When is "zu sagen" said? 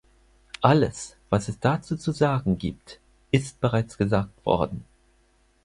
1.95-2.57